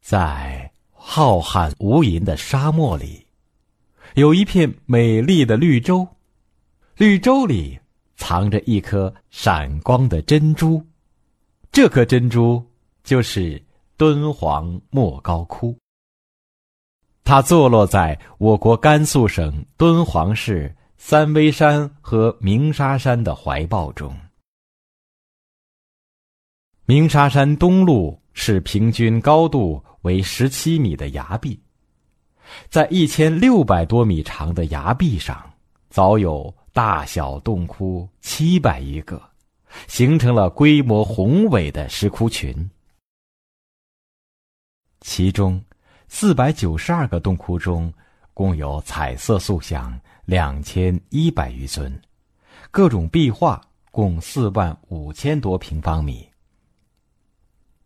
[0.00, 3.26] 在浩瀚无垠的沙漠里，
[4.14, 6.06] 有一片美丽的绿洲，
[6.96, 7.78] 绿洲里
[8.16, 10.84] 藏着一颗闪光的珍珠，
[11.72, 12.64] 这颗珍珠
[13.04, 13.62] 就是
[13.96, 15.76] 敦煌莫高窟。
[17.22, 24.14] 它坐落在我国甘肃省敦煌市三危山和鸣沙山的怀抱中。
[26.86, 31.60] 鸣沙山东麓是平均高度为十七米的崖壁，
[32.70, 35.38] 在一千六百多米长的崖壁上，
[35.90, 39.22] 早有大小洞窟七百余个，
[39.88, 42.70] 形成了规模宏伟的石窟群。
[45.02, 45.62] 其中，
[46.08, 47.92] 四百九十二个洞窟中，
[48.32, 51.94] 共有彩色塑像两千一百余尊，
[52.70, 56.29] 各种壁画共四万五千多平方米。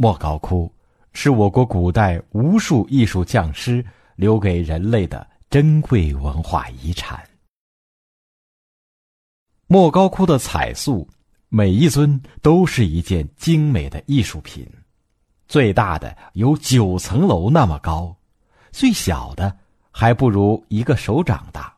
[0.00, 0.72] 莫高窟
[1.12, 7.28] 是我国古代无数艺术匠师留给人类的珍贵文化遗产。
[9.66, 11.08] 莫高窟的彩塑，
[11.48, 14.64] 每一尊都是一件精美的艺术品，
[15.48, 18.16] 最大的有九层楼那么高，
[18.70, 19.58] 最小的
[19.90, 21.76] 还不如一个手掌大。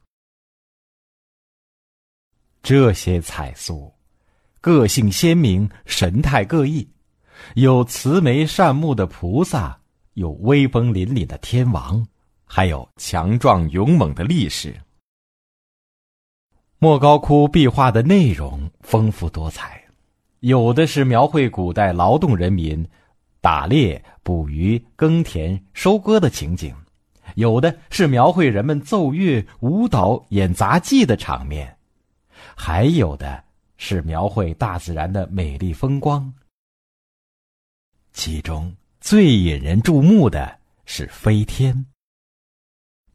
[2.63, 3.91] 这些彩塑，
[4.61, 6.87] 个性鲜明，神态各异。
[7.55, 9.78] 有慈眉善目的菩萨，
[10.14, 12.06] 有威风凛凛的天王，
[12.44, 14.74] 还有强壮勇猛的力士。
[16.79, 19.83] 莫高窟壁画的内容丰富多彩，
[20.40, 22.86] 有的是描绘古代劳动人民
[23.40, 26.74] 打猎、捕鱼、耕田、收割的情景，
[27.34, 31.77] 有的是描绘人们奏乐、舞蹈、演杂技的场面，
[32.56, 33.45] 还有的
[33.77, 36.33] 是描绘大自然的美丽风光。
[38.13, 41.87] 其中最引人注目的是飞天。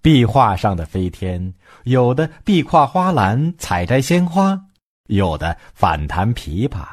[0.01, 4.59] 壁画上的飞天，有的壁跨花篮采摘鲜花，
[5.07, 6.85] 有的反弹琵琶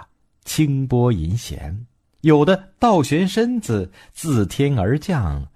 [0.45, 1.87] 轻拨银弦，
[2.23, 5.47] 有的倒悬身子自天而降，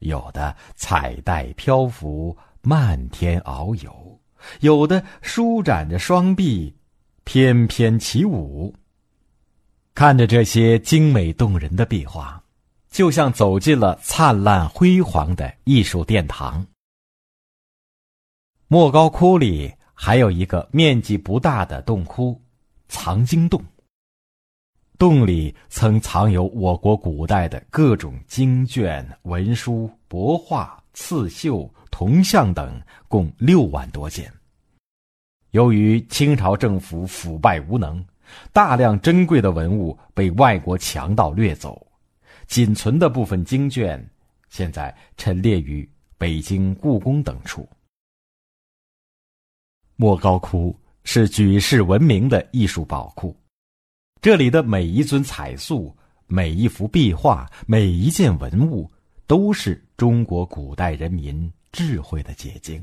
[0.00, 4.20] 有的彩带漂浮漫天遨游，
[4.60, 6.74] 有的舒展着双臂
[7.22, 8.74] 翩翩起舞。
[9.94, 12.42] 看着这些精美动人的壁画，
[12.90, 16.66] 就像走进了灿烂辉煌的艺术殿堂。
[18.66, 22.42] 莫高窟里还有一个面积不大的洞窟——
[22.88, 23.62] 藏经洞。
[24.98, 34.32] 洞里曾藏有我国古代的各种经卷、文书、帛画、刺绣、铜像等，共六万多件。
[35.52, 38.04] 由于清朝政府腐败无能。
[38.52, 41.86] 大量珍贵的文物被外国强盗掠走，
[42.46, 44.04] 仅存的部分经卷，
[44.48, 47.68] 现在陈列于北京故宫等处。
[49.96, 53.36] 莫高窟是举世闻名的艺术宝库，
[54.20, 55.96] 这里的每一尊彩塑、
[56.26, 58.90] 每一幅壁画、每一件文物，
[59.26, 62.82] 都是中国古代人民智慧的结晶。